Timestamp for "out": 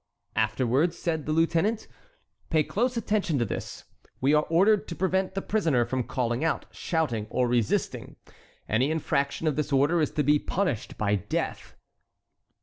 6.43-6.65